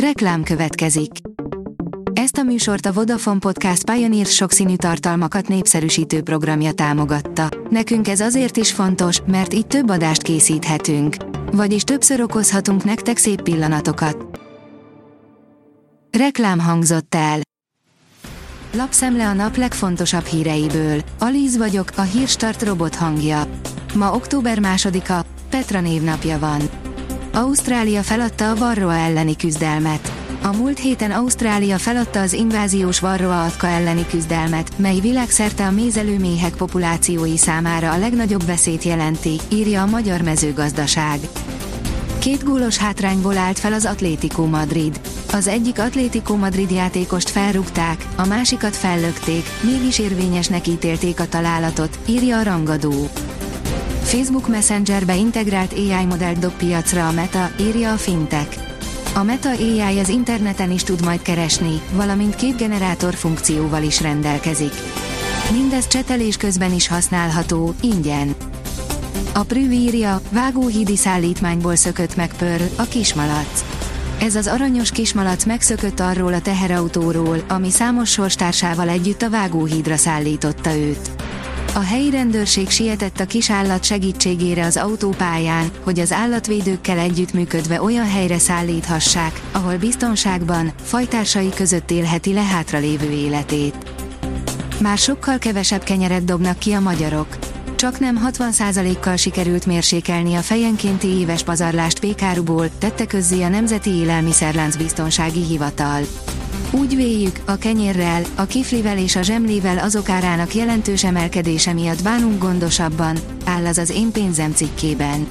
[0.00, 1.10] Reklám következik.
[2.12, 7.48] Ezt a műsort a Vodafone Podcast Pioneer sokszínű tartalmakat népszerűsítő programja támogatta.
[7.70, 11.16] Nekünk ez azért is fontos, mert így több adást készíthetünk.
[11.52, 14.40] Vagyis többször okozhatunk nektek szép pillanatokat.
[16.18, 17.40] Reklám hangzott el.
[18.72, 21.00] Lapszemle a nap legfontosabb híreiből.
[21.18, 23.42] Alíz vagyok, a hírstart robot hangja.
[23.94, 26.85] Ma október másodika, Petra névnapja van.
[27.36, 30.12] Ausztrália feladta a Varroa elleni küzdelmet.
[30.42, 36.54] A múlt héten Ausztrália feladta az inváziós Varroa atka elleni küzdelmet, mely világszerte a mézelőméhek
[36.54, 41.18] populációi számára a legnagyobb veszélyt jelenti, írja a Magyar Mezőgazdaság.
[42.18, 45.00] Két gólos hátrányból állt fel az Atlético Madrid.
[45.32, 52.38] Az egyik Atlético Madrid játékost felrúgták, a másikat fellökték, mégis érvényesnek ítélték a találatot, írja
[52.38, 53.08] a rangadó.
[54.06, 58.58] Facebook Messengerbe integrált AI modellt dob piacra a Meta, írja a Fintech.
[59.14, 64.72] A Meta AI az interneten is tud majd keresni, valamint két generátor funkcióval is rendelkezik.
[65.52, 68.34] Mindez csetelés közben is használható, ingyen.
[69.34, 73.64] A Prű írja, vágóhídi szállítmányból szökött meg Pörl, a kismalac.
[74.20, 80.76] Ez az aranyos kismalac megszökött arról a teherautóról, ami számos sorstársával együtt a vágóhídra szállította
[80.76, 81.25] őt.
[81.76, 88.08] A helyi rendőrség sietett a kis állat segítségére az autópályán, hogy az állatvédőkkel együttműködve olyan
[88.08, 93.74] helyre szállíthassák, ahol biztonságban, fajtársai között élheti le hátralévő életét.
[94.80, 97.38] Már sokkal kevesebb kenyeret dobnak ki a magyarok.
[97.74, 104.76] Csak nem 60%-kal sikerült mérsékelni a fejenkénti éves pazarlást pékáruból, tette közzé a Nemzeti Élelmiszerlánc
[104.76, 106.02] Biztonsági Hivatal.
[106.78, 112.42] Úgy véljük, a kenyérrel, a kiflivel és a zsemlével azok árának jelentős emelkedése miatt bánunk
[112.42, 115.26] gondosabban, áll az az én pénzem cikkében.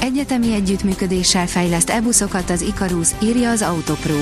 [0.00, 4.16] Egyetemi együttműködéssel fejleszt e-buszokat az Icarus, írja az Autopro.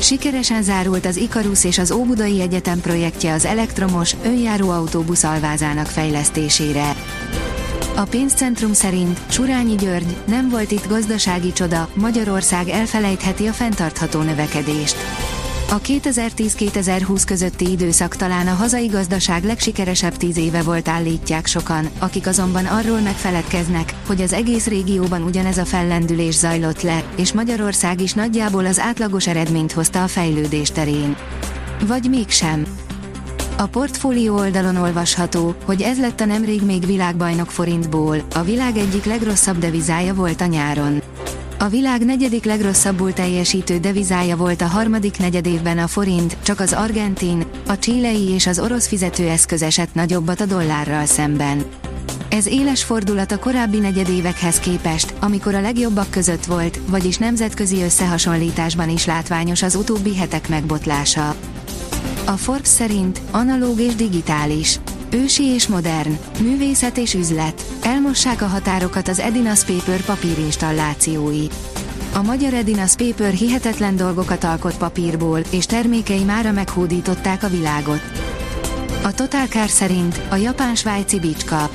[0.00, 6.94] Sikeresen zárult az Icarus és az Óbudai Egyetem projektje az elektromos, önjáró autóbusz alvázának fejlesztésére.
[7.96, 14.96] A pénzcentrum szerint Surányi György nem volt itt gazdasági csoda, Magyarország elfelejtheti a fenntartható növekedést.
[15.70, 22.26] A 2010-2020 közötti időszak talán a hazai gazdaság legsikeresebb tíz éve volt állítják sokan, akik
[22.26, 28.12] azonban arról megfeledkeznek, hogy az egész régióban ugyanez a fellendülés zajlott le, és Magyarország is
[28.12, 31.16] nagyjából az átlagos eredményt hozta a fejlődés terén.
[31.86, 32.66] Vagy mégsem.
[33.56, 39.04] A portfólió oldalon olvasható, hogy ez lett a nemrég még világbajnok forintból, a világ egyik
[39.04, 41.02] legrosszabb devizája volt a nyáron.
[41.60, 47.46] A világ negyedik legrosszabbul teljesítő devizája volt a harmadik negyedévben a forint, csak az argentin,
[47.66, 51.64] a csilei és az orosz fizetőeszköz esett nagyobbat a dollárral szemben.
[52.28, 58.88] Ez éles fordulat a korábbi negyedévekhez képest, amikor a legjobbak között volt, vagyis nemzetközi összehasonlításban
[58.88, 61.34] is látványos az utóbbi hetek megbotlása.
[62.26, 64.78] A Forbes szerint analóg és digitális.
[65.10, 67.64] Ősi és modern, művészet és üzlet.
[67.82, 71.46] Elmossák a határokat az Edinas Paper papírinstallációi.
[72.14, 78.00] A magyar Edinas Paper hihetetlen dolgokat alkot papírból, és termékei mára meghódították a világot.
[79.02, 81.70] A Total Car szerint a japán-svájci bicska.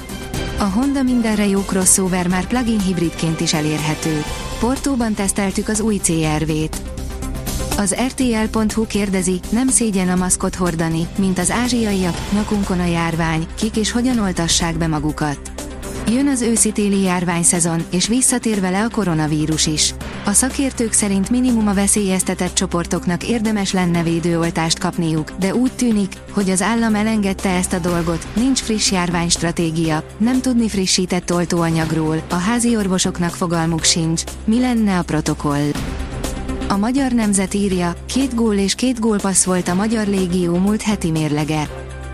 [0.57, 4.23] A Honda mindenre jó crossover már plug-in hibridként is elérhető.
[4.59, 6.92] Portóban teszteltük az új CRV-t.
[7.83, 13.75] Az RTL.hu kérdezi, nem szégyen a maszkot hordani, mint az ázsiaiak, nyakunkon a járvány, kik
[13.75, 15.51] és hogyan oltassák be magukat.
[16.07, 19.93] Jön az őszi-téli járványszezon, és visszatér vele a koronavírus is.
[20.25, 26.49] A szakértők szerint minimum a veszélyeztetett csoportoknak érdemes lenne védőoltást kapniuk, de úgy tűnik, hogy
[26.49, 32.75] az állam elengedte ezt a dolgot, nincs friss járványstratégia, nem tudni frissített oltóanyagról, a házi
[32.75, 35.71] orvosoknak fogalmuk sincs, mi lenne a protokoll.
[36.73, 41.11] A magyar nemzet írja, két gól és két gólpassz volt a magyar légió múlt heti
[41.11, 41.69] mérlege.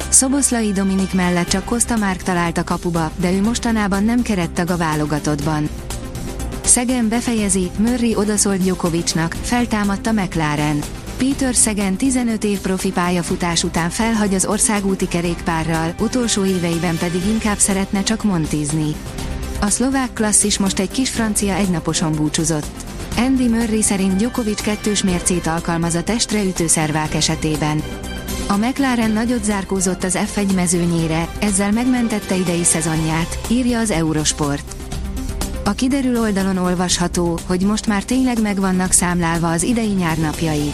[0.09, 4.77] Szoboszlai Dominik mellett csak Kosta Márk talált a kapuba, de ő mostanában nem kerettag a
[4.77, 5.69] válogatottban.
[6.63, 10.79] Szegen befejezi, Murray odaszólt Djokovicnak, feltámadta McLaren.
[11.17, 17.57] Peter Szegen 15 év profi pályafutás után felhagy az országúti kerékpárral, utolsó éveiben pedig inkább
[17.57, 18.95] szeretne csak montizni.
[19.61, 22.88] A szlovák klasszis most egy kis francia egynaposon búcsúzott.
[23.25, 27.83] Andy Murray szerint Djokovic kettős mércét alkalmaz a testre ütőszervák esetében.
[28.47, 34.75] A McLaren nagyot zárkózott az F1 mezőnyére, ezzel megmentette idei szezonját, írja az Eurosport.
[35.63, 40.71] A kiderül oldalon olvasható, hogy most már tényleg megvannak számlálva az idei nyárnapjai.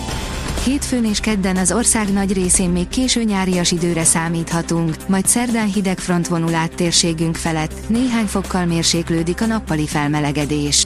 [0.64, 6.00] Hétfőn és kedden az ország nagy részén még késő nyárias időre számíthatunk, majd szerdán hideg
[6.00, 10.86] front vonul át térségünk felett, néhány fokkal mérséklődik a nappali felmelegedés.